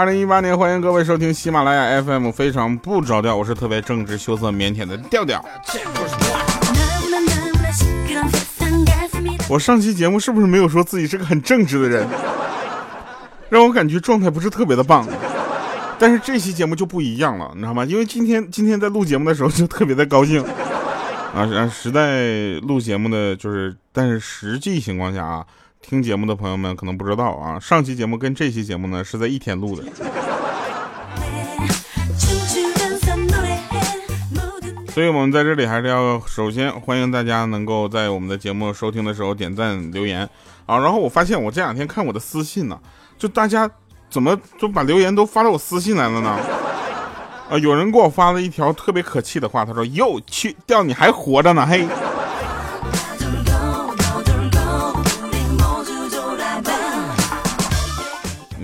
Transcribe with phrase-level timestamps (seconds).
[0.00, 5.44] 二零一八年，欢迎各位收听喜马拉雅 FM，非常不着调，我是特别正直、羞涩、腼腆的调调。
[9.46, 12.08] 我上期节目是不是没有说自己是个很正直的人？
[13.50, 15.06] 让我感觉状态不是特别的棒。
[15.98, 17.84] 但是这期节目就不一样了，你知道吗？
[17.84, 20.42] 因为今天今天在录节目的时候就特别的高兴
[21.34, 21.46] 啊！
[21.70, 25.44] 实在录节目的就是，但是实际情况下啊，
[25.82, 29.82] 听节目的朋友们可能不知道啊，上期节目跟这期节目呢是在一天录的。
[34.92, 40.28] 所以，我们在这里还是要首先欢迎大家能够在我们的节目收听的时候点赞留言
[40.66, 40.78] 啊。
[40.78, 42.78] 然后我发现我这两天看我的私信呢，
[43.16, 43.68] 就大家
[44.10, 46.38] 怎么就把留言都发到我私信来了呢？
[47.48, 51.86] 啊，有人给我发了一条特别可气的话，他说：“哟，去掉你还活着呢，嘿！”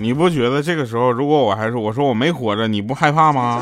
[0.07, 3.61] 你不觉得这个时候，如果我还是我说我没活着，你不害怕吗？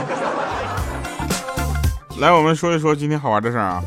[2.21, 3.81] 来，我们说一说今天好玩的事儿啊。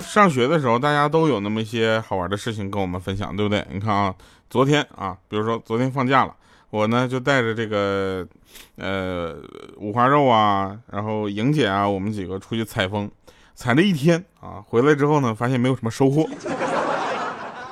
[0.00, 3.64] 上学的时候，大家都有那么一些好玩的事情跟我们分享，对不对？
[3.70, 4.12] 你看啊，
[4.50, 6.34] 昨天啊，比如说昨天放假了，
[6.70, 8.26] 我呢就带着这个
[8.74, 9.36] 呃
[9.76, 13.08] 五花肉啊，然后莹姐啊，我们几个出去采风，
[13.54, 16.28] 采了一天啊，回来之后呢，发现没有什么收获。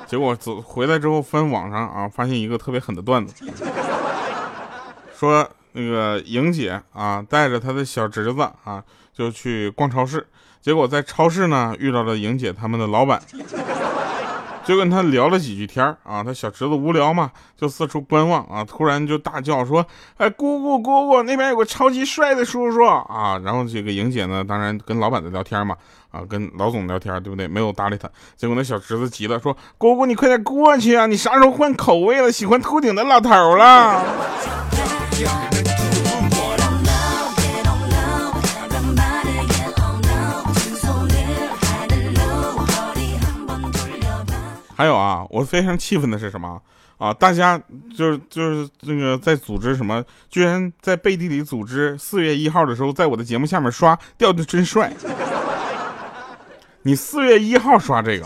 [0.09, 3.45] 结果走回来之后翻网上啊，发现一个特别狠的段子，
[5.15, 5.49] 说。
[5.73, 10.25] 那个莹姐啊，带着她的小侄子啊，就去逛超市。
[10.59, 13.21] 结果在超市呢，遇到了莹姐他们的老板，
[14.69, 16.23] 就跟他聊了几句天啊。
[16.23, 18.63] 他小侄子无聊嘛，就四处观望啊。
[18.63, 19.83] 突然就大叫说
[20.17, 25.75] ：“哎，姑姑姑姑，那边有个超级帅的叔叔啊！”然后这个莹姐呢，当然跟老板在聊天嘛，
[26.11, 27.47] 啊，跟老总聊天，对不对？
[27.47, 28.07] 没有搭理他。
[28.37, 31.07] 结果那小侄子急了，说：“姑姑，你快点过去啊！
[31.07, 32.31] 你啥时候换口味了？
[32.31, 34.05] 喜欢秃顶的老头了？”
[44.79, 46.57] 还有啊，我非常气愤的是什么
[46.97, 47.13] 啊？
[47.13, 47.61] 大家
[47.93, 54.89] 就是就是那个在组织什么，居然在背地里组织四月一号的时候，在我的节目下面刷掉的真帅。
[56.83, 58.25] 你四月一号刷这个，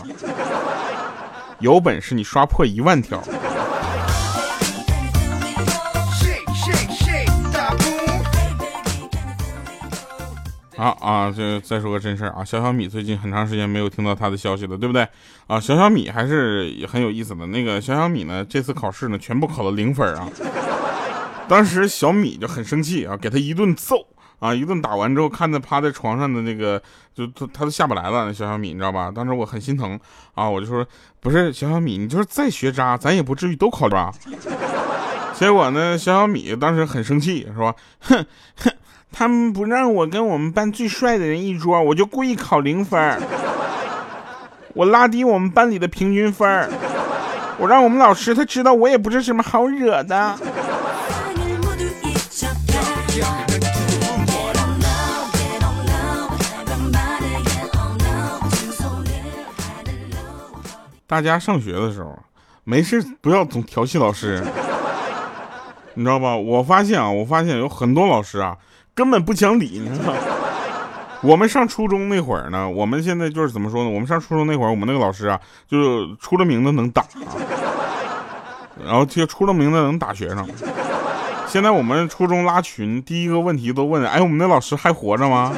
[1.58, 3.20] 有本事你刷破一万条。
[10.76, 15.06] 好啊，这再说个真事儿啊，小小米最近很长时间没有听到他的消息了，对不对？
[15.46, 17.46] 啊，小小米还是很有意思的。
[17.46, 20.28] 那个小小米呢，这次考试呢，全部考了零分啊。
[21.46, 24.04] 当时小米就很生气啊，给他一顿揍
[24.40, 26.82] 啊，一顿打完之后，看着趴在床上的那个，
[27.14, 28.34] 就他他都下不来了。
[28.34, 29.12] 小小米你知道吧？
[29.14, 29.98] 当时我很心疼
[30.34, 30.84] 啊，我就说，
[31.20, 34.12] 不是小小米，你就是再学渣，咱也不至于都考吧。
[35.34, 37.72] 结果呢，小小米当时很生气，是吧？
[38.00, 38.72] 哼哼。
[39.16, 43.22] 他们不让我跟我们班最帅的人一桌，我就故意考零分
[44.72, 46.68] 我拉低我们班里的平均分
[47.56, 50.36] 我让我们老师他知道我也不是什么好惹的。
[61.06, 62.18] 大家上学的时候，
[62.64, 64.42] 没事不要总调戏老师，
[65.94, 66.36] 你知道吧？
[66.36, 68.56] 我发现啊，我发现有很多老师啊。
[68.94, 70.18] 根本不讲理，你知道吗？
[71.22, 73.90] 我们上初中那会儿呢，我们现在就是怎么说呢？
[73.90, 77.02] 我们上初中那会儿，我们那个老师啊，就出了名的能打，
[78.84, 80.46] 然后就出了名的能打学生。
[81.48, 85.52] 现在我们初中拉群，第一个问题都问：哎，我们那老师还活着吗？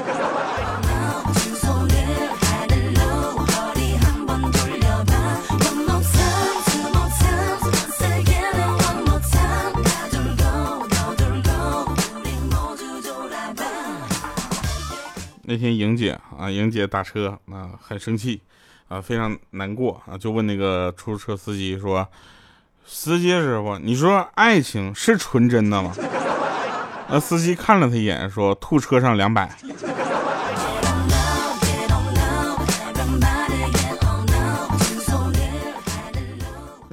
[15.49, 18.41] 那天莹姐啊，莹姐打车啊，很生气
[18.89, 22.07] 啊，非常难过啊，就问那个出租车司机说
[22.85, 25.95] ：“司机师傅，你说爱情是纯真的吗？”
[27.09, 29.49] 那司机看了他一眼，说：“吐车上两百。”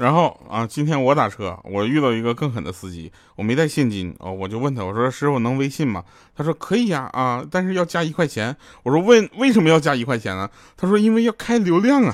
[0.03, 6.03] 然后啊，今天我打车，我遇到一个更狠的司机，我没带现金哦，我就问他，我说师傅能微信吗？
[6.35, 8.53] 他说可以呀，啊，但是要加一块钱。
[8.83, 10.50] 我说问为什么要加一块钱呢？
[10.75, 12.13] 他说因为要开流量啊。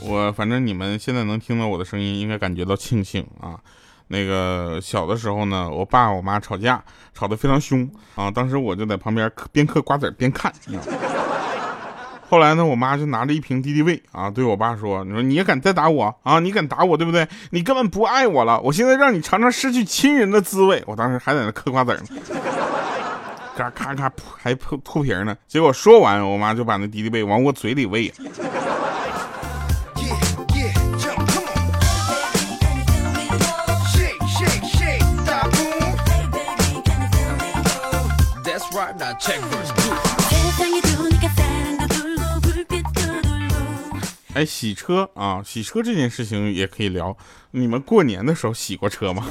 [0.00, 3.60] 我反正你们现在能听到我的声音，应该感觉到庆幸啊。
[4.08, 6.82] 那个小的时候呢，我爸我妈吵架，
[7.14, 8.30] 吵得非常凶啊。
[8.30, 10.52] 当时我就在旁边嗑边嗑瓜子边看。
[12.28, 16.40] 后来呢，我妈就拿着一瓶敌敌畏啊，对我爸说：“你说你也敢再打我啊？
[16.40, 17.28] 你敢打我，对不对？
[17.50, 18.58] 你根本不爱我了。
[18.62, 22.02] 我现在让你尝尝失去亲人的滋味。”我当时还在那嗑瓜子呢，
[23.54, 25.36] 嘎咔咔还吐吐瓶呢。
[25.46, 28.10] 结果说完，我妈就把那敌敌畏往我嘴里喂。
[44.34, 47.14] 哎，洗车啊，洗车这件事情也可以聊。
[47.50, 49.26] 你们过年的时候洗过车吗？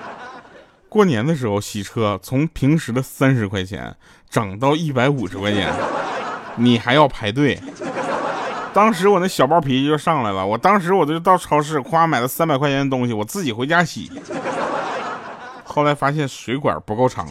[0.88, 3.94] 过年的时候洗车，从平时的三十块钱
[4.28, 5.70] 涨到一百五十块钱，
[6.56, 7.60] 你还要排队。
[8.72, 14.10] 当时我那小暴脾气就上来了，我当时我就到超市，夸买了三百块钱的东西，我自己回家洗。
[15.64, 17.28] 后来发现水管不够长。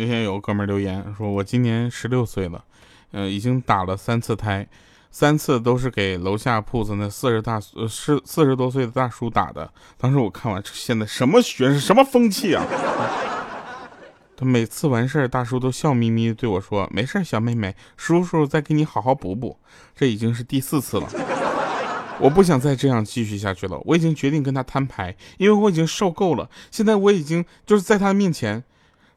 [0.00, 2.64] 那天有个哥们留言说：“我今年十六岁了，
[3.12, 4.66] 嗯，已经打了三次胎，
[5.10, 9.68] 三次都是给楼下铺子那四十大呃四四十多岁的大叔打的。
[9.96, 12.64] 当时我看完，现在什么学是什么风气啊？
[14.38, 19.58] 他每次完事儿，大叔都笑眯眯对我说：‘没事，小妹妹，叔叔再给你好好补补。’
[19.98, 21.08] 这已经是第四次了，
[22.20, 23.76] 我不想再这样继续下去了。
[23.84, 26.48] 我已经决定跟他摊牌，因为我已经受够了。
[26.70, 28.62] 现在我已经就是在他面前。”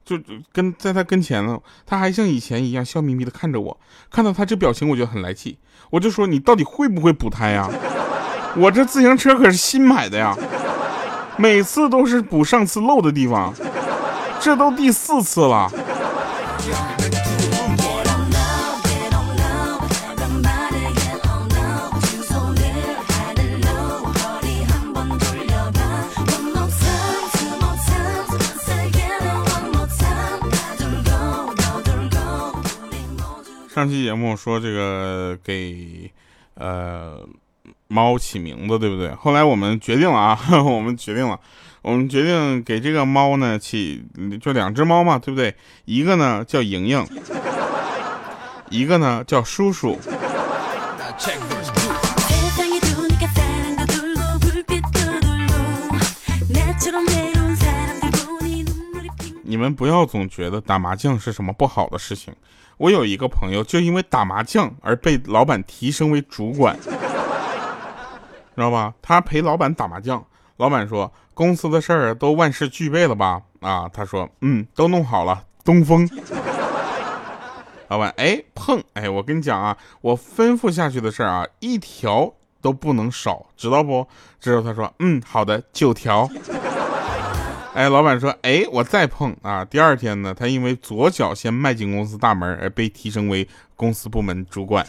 [0.03, 0.19] 就
[0.51, 3.79] 跟在他跟前了，他还像以前一样笑眯眯的看着我，
[4.09, 5.59] 看到他这表情我就很来气，
[5.91, 7.69] 我就说你到底会不会补胎呀？
[8.57, 10.35] 我这自行车可是新买的呀，
[11.37, 13.53] 每次都是补上次漏的地方，
[14.41, 15.71] 这都第四次了。
[33.73, 36.11] 上期节目说这个给
[36.55, 37.25] 呃
[37.87, 39.13] 猫起名字，对不对？
[39.15, 41.39] 后来我们决定了啊， 我们决定了，
[41.81, 44.05] 我们决定给这个猫呢起
[44.39, 45.55] 就两只猫嘛，对不对？
[45.85, 47.03] 一个呢叫莹莹，
[48.69, 49.97] 一个呢叫叔叔。
[59.43, 62.33] 你们不要总觉得打麻将是什么不好的事情。
[62.77, 66.89] 我有一个朋友，就因为打麻将而被老板提升为主管，知
[68.55, 68.93] 道吧？
[69.01, 70.23] 他陪老板打麻将，
[70.61, 73.41] 老板说公司的事儿都万事俱备了吧？
[73.61, 75.43] 啊，他说嗯，都弄好了。
[75.65, 76.07] 东风，
[77.89, 82.31] 老板，哎，碰，哎，我跟你讲啊，我吩咐下去的事儿啊，一条
[82.61, 84.07] 都不能少，知道不？
[84.39, 86.29] 之后他说嗯，好的，九条。
[87.73, 89.65] 哎，老板说，哎，我再碰啊！
[89.65, 94.85] 第二天呢，他因为左脚先迈进公司大门而被提升为公司部门主管。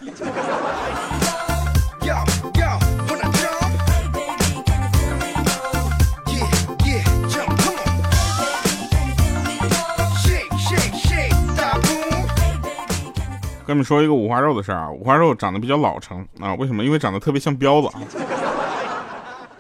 [13.73, 16.85] 跟你们说一个五花肉的事儿啊，五花肉长得比较老成啊，为什么？
[16.85, 17.95] 因为长得特别像彪子啊。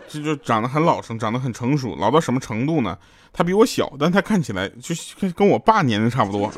[0.06, 2.94] 这就长得很老成，长得很成熟，老到什么程度呢？
[3.32, 4.94] 他比我小，但他看起来就
[5.34, 6.44] 跟我爸年龄差不多。
[6.44, 6.52] 啊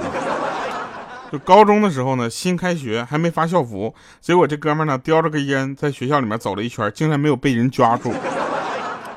[1.31, 8.13] 就高中的时候呢，新开学还没发校服，结果这哥们呢叼着根烟在学校里面走了一圈，竟然没有被人抓住。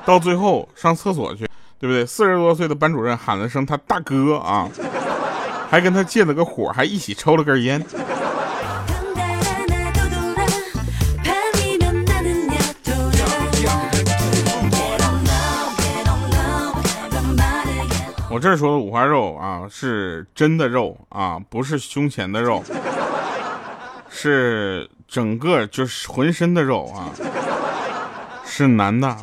[0.04, 2.06] 到最后上厕所去，对不对？
[2.06, 4.68] 四十多岁的班主任喊了声他大哥啊，
[5.70, 7.84] 还跟他借了个火，还一起抽了根烟。
[18.38, 22.62] 我这说的五花肉啊，是真的肉啊，不是胸前的肉，
[24.08, 27.10] 是整个就是浑身的肉啊，
[28.46, 29.18] 是男的啊。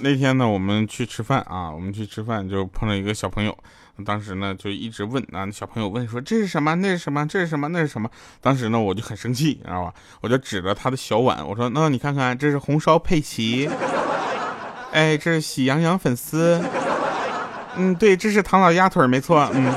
[0.00, 3.58] 那天呢，我们去吃饭啊，我们去吃饭就碰到一个小朋友。
[4.04, 6.74] 当时呢，就一直问啊，那小朋友问说这是什么？
[6.76, 7.26] 那是什么？
[7.28, 7.68] 这是什么？
[7.68, 8.10] 那是什么？
[8.40, 9.94] 当时呢，我就很生气，你知道吧？
[10.20, 13.68] 我就指着他的小碗，我说：“那你看看，这是红烧佩奇，
[14.92, 16.60] 哎，这是喜羊羊粉丝，
[17.76, 19.72] 嗯，对，这是唐老鸭腿，没错，嗯。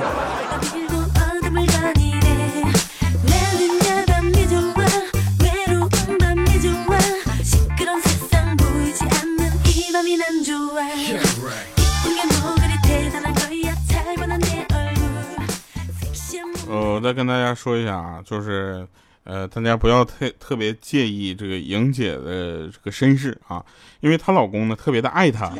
[16.68, 18.86] 呃，我再跟大家说一下啊，就是。
[19.28, 23.60] 呃，大家不要特特别介意这个莹姐的这个身世啊，
[23.98, 25.52] 因为她老公呢特别的爱她，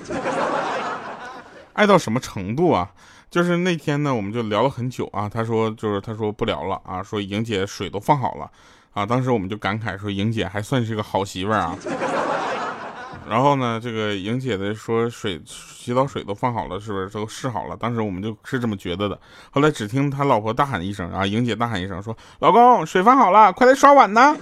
[1.72, 2.88] 爱到什么程度啊？
[3.28, 8.48] 就是那天呢，我们就聊了很久啊，她说就是她说不聊了啊，说莹姐水都放好了
[8.92, 11.76] 啊，当时我们就感慨说莹姐还算是个好媳妇儿啊。
[13.28, 17.76] 然后呢，这个莹姐的说水洗澡水都放好了，是不是都试好了？
[17.76, 19.18] 当时我们就是这么觉得的。
[19.50, 24.36] 后来只听他老婆大喊一声啊，莹姐大喊一声说：“老公，水放好了，快来刷碗呢。”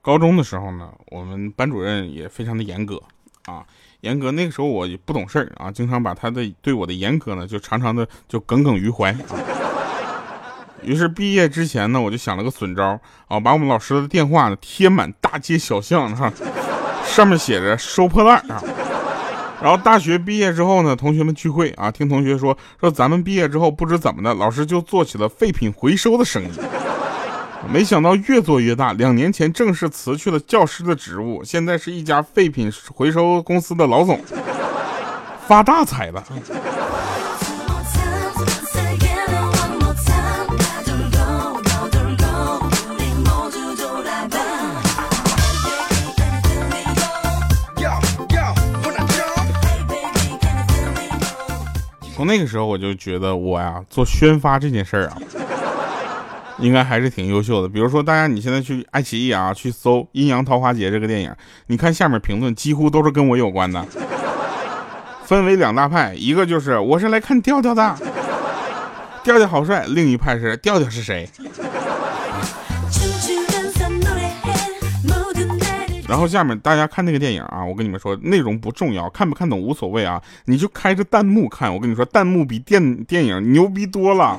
[0.00, 3.02] 高中的时候呢，我们班主任也非常的严格
[3.46, 3.64] 啊。
[4.00, 9.16] 严格那个时候我也不懂事儿啊，经常把他的对我的严格呢，就常常的就耿耿于怀。
[10.82, 16.32] 于是毕业之前呢，我就想了个损招啊，把我们老师的电话呢贴满大街小巷哈，
[17.04, 18.62] 上面写着收破烂啊。
[19.60, 26.48] 然后大学毕业之后呢，同学们聚会啊，听同学说说咱们毕业之后不知怎么的，老师就做起了废品回收的生意。
[27.68, 34.18] 没想到越做越大，两年前正式辞去了教师的职务，现在是一家废品回收公司的老总，
[35.46, 36.24] 发大财了。
[52.14, 55.18] 从那个时候我就觉得我呀做宣发这件事儿啊。
[56.58, 57.68] 应该还是挺优秀的。
[57.68, 61.32] 比如说，大家你现在去爱奇艺啊，去搜《阴阳桃花劫》这个电影，
[61.66, 63.84] 你看下面评论几乎都是跟我有关的。
[65.24, 67.96] 分为两大派，一个就是我是来看调调的，
[69.24, 71.28] 调调好帅；另一派是调调是谁。
[76.08, 81.74] 然后下面大家看那个电影啊，我跟你们说，内容不重要，看不看懂无所谓啊，你就开着弹幕看。
[81.74, 84.38] 我跟你说，弹幕比电电影牛逼多了。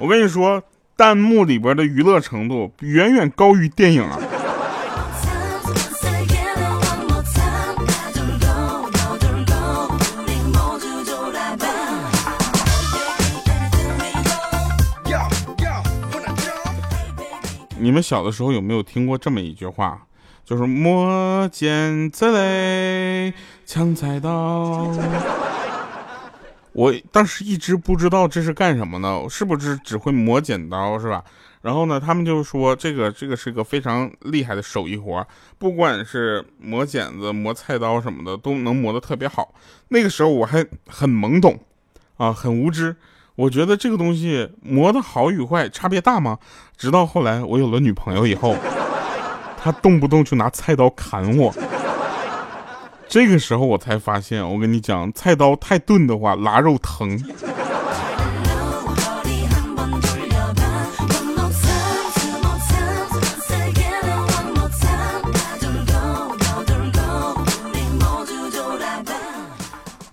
[0.00, 0.62] 我跟你说，
[0.96, 4.18] 弹幕里边的娱乐程度远远高于电影啊！
[17.80, 20.02] 你们小的时候有没有听过这么一句话？
[20.44, 23.34] 就是磨剑在嘞，
[23.66, 24.90] 抢菜刀。
[26.72, 29.20] 我当时一直不知道这是干什么呢？
[29.28, 31.24] 是不是只会磨剪刀是吧？
[31.60, 35.26] 然后呢，他们就说这个这个是个非常厉害的手艺活，
[35.58, 39.52] 不管是磨剪子、磨菜刀什么的，都能磨得特别好。
[39.88, 41.58] 那个时候我还很懵懂，
[42.16, 42.94] 啊，很无知，
[43.34, 46.38] 我觉得这个东西磨得好与坏差别大吗？
[46.76, 48.54] 直到后来我有了女朋友以后，
[49.60, 51.52] 她动不动就拿菜刀砍我。
[53.08, 57.18] 这个时候我才发现，我跟你讲，菜刀太钝的话，拉肉疼。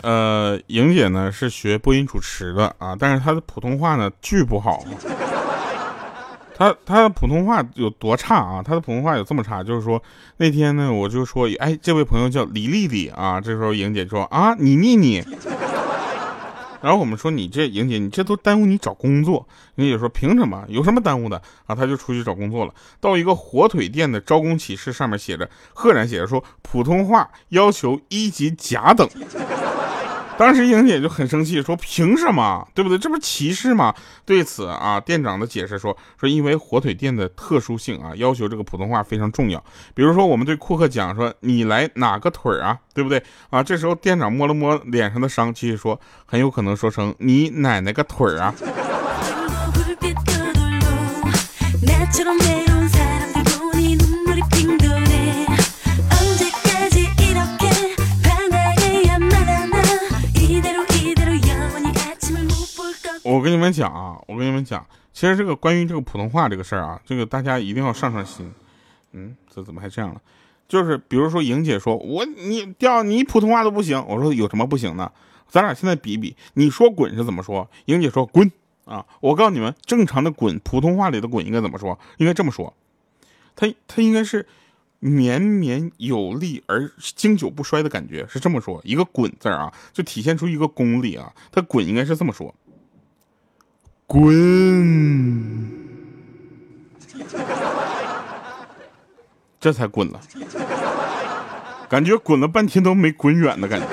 [0.01, 4.85] 呃，莹姐呢是学播音主持的啊，但是她的普通话呢巨不好。
[6.57, 8.63] 他他的普通话有多差啊？
[8.63, 10.01] 他的普通话有这么差，就是说
[10.37, 13.41] 那天呢，我就说，哎，这位朋友叫李丽丽啊。
[13.41, 15.21] 这时候莹姐说啊，你妮妮。
[16.81, 19.47] 然后我们说你这莹姐，你这都耽误你找工作。
[19.75, 20.63] 莹姐说凭什么？
[20.69, 21.75] 有什么耽误的啊？
[21.75, 29.09] 他就出去找工作了，到一个火腿店的招工启事，上面写着，赫然写着说普通话要求一级甲等。
[30.37, 32.67] 当时莹姐就很生气，说：“凭什么？
[32.73, 32.97] 对不对？
[32.97, 33.93] 这不是歧视吗？”
[34.25, 39.63] 对此啊，店长的解释说：“说因为火腿店的特殊性啊，要求这个普通话非常重要。
[39.93, 43.23] 比如说，我们对顾客讲说：‘你来哪个腿啊？’对不对？
[43.49, 48.53] 啊，这时候店长摸了摸脸上的伤，继续说：‘很有可能说成你奶奶个腿啊！’”
[63.45, 64.83] 我跟你们讲啊，我跟你们讲，
[65.13, 68.51] 其实这个关于这个普通话这个事儿啊，这个大家一定要上上心。
[69.11, 70.19] 嗯，这怎么还这样了？
[70.67, 75.11] 就是比如说莹姐说我你掉你普通话都不行，我说有什么不行的
[75.47, 77.69] 咱俩现在比比，你说滚是怎么说？
[77.85, 78.51] 莹姐说滚
[78.85, 79.05] 啊！
[79.19, 81.99] 我告诉你们，正常的滚，普通话里的滚应该怎么说？
[82.17, 82.73] 应该这么说，
[83.55, 84.47] 它它应该是
[84.97, 88.81] 绵绵有力而经久不衰的感觉，是这么说。
[88.83, 91.31] 一个滚字啊，就体现出一个功力啊。
[91.51, 92.51] 它滚应该是这么说，
[94.07, 95.71] 滚，
[99.59, 100.19] 这才滚了。
[101.89, 103.87] 感觉滚了半天都没滚远的感觉。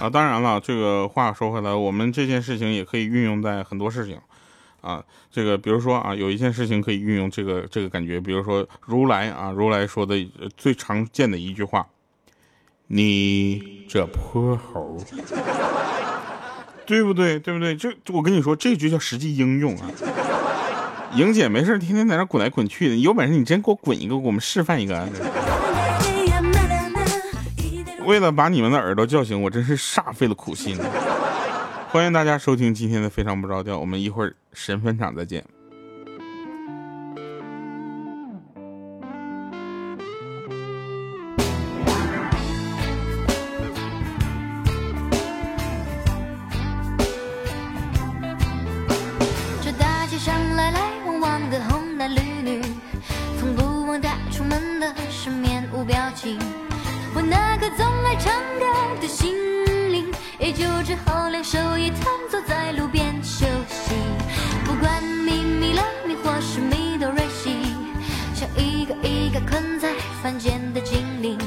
[0.00, 4.18] 啊，当然了，这个话说回来，我们这件事情也可以运用在很多事情，
[4.84, 10.14] 啊，这个比如说啊，有一件事情可以运用这个这个感觉，比如说如来啊，如来说的
[10.56, 11.86] 最常见的一句话，
[12.88, 14.98] 你这泼猴。
[16.86, 17.38] 对不对？
[17.38, 17.74] 对不对？
[17.74, 19.90] 这我跟你说，这就叫实际应用啊！
[21.14, 25.08] 莹姐没事天天在那滚来滚去的，有本事你真给我滚一个，给我们示范一个。
[28.04, 30.76] 为了把你们的耳朵叫醒，我真是煞费了苦心。
[31.94, 35.44] 欢迎大家收听今天的非常不着调，我们一会儿神分场再见。
[55.10, 56.36] 是面无表情，
[57.14, 59.32] 我那个总爱唱歌的心
[60.38, 63.94] 也就只好两手一摊，坐在路边休息。
[64.64, 67.56] 不管咪咪拉咪或是咪哆瑞西，
[68.34, 71.38] 像一个一个困在凡间的精灵。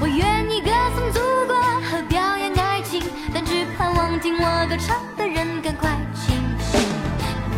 [0.00, 1.56] 我愿意歌颂祖国
[1.90, 6.80] 和表演爱情，但只盼望听我歌唱的人赶快清醒。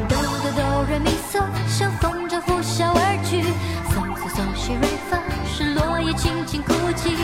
[0.09, 3.43] 哆哆哆瑞咪嗦，像风筝呼啸而去；
[3.91, 7.17] 嗦嗦嗦西瑞发，是落叶轻轻哭泣。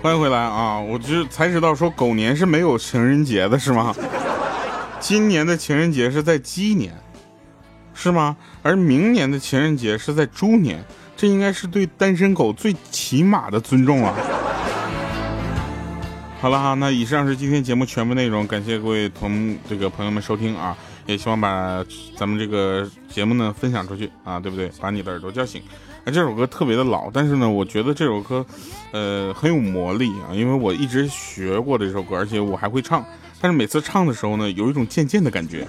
[0.00, 0.78] 欢迎回来啊！
[0.78, 3.92] 我就才知道说狗年是没有情人节的，是吗？
[5.00, 6.94] 今年的情人节是在鸡年，
[7.94, 8.36] 是吗？
[8.62, 10.84] 而明年的情人节是在猪年。
[11.16, 14.14] 这应该是对单身狗最起码的尊重了。
[16.40, 21.84] 好了哈，那以上是今天节目全部内容，感谢各位同这个朋友们收听啊，也希望把
[22.16, 24.70] 咱们这个节目呢分享出去啊，对不对？
[24.80, 25.60] 把你的耳朵叫醒。
[26.08, 28.42] 哎，这首歌特别的老，但是呢，我觉得这首歌，
[28.92, 33.04] 呃，很有魔力啊，因为我一直学过这首歌，而且我还会唱，
[33.42, 35.66] 但是每次唱的时候呢，有一种渐渐的感觉。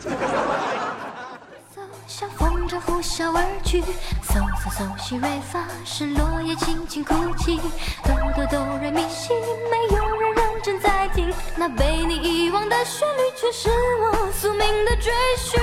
[3.66, 7.60] 去，嗦嗦嗦西瑞发，是落叶轻轻哭泣。
[8.04, 9.34] 哆哆哆瑞咪西，
[9.70, 11.30] 没有人认真在听。
[11.58, 13.70] 那被你遗忘的旋律，却是
[14.02, 15.60] 我宿命的追寻。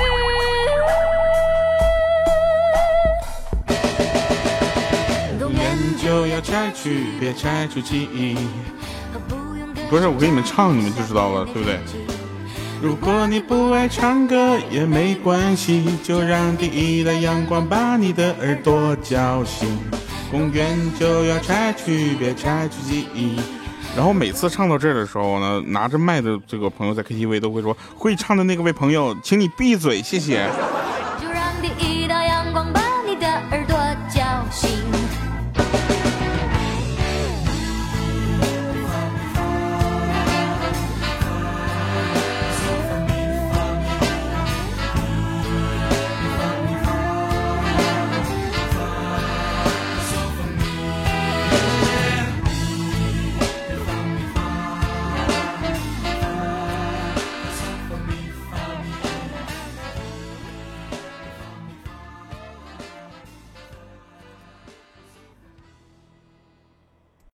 [6.06, 8.36] 就要拆去，别拆除记忆。
[9.90, 11.80] 不是我给你们唱，你们就知道了，对不对？
[12.80, 19.68] 如果你不爱唱歌也没关系，就让第一的阳光把你的耳朵叫醒。
[20.30, 23.40] 公园就要拆去，别拆去记忆。
[23.96, 30.48] 然后每次唱到这儿的时候呢，拿着麦的这个朋友在 KTV 都会说：“会唱的那个位朋友，请你闭嘴，谢谢。”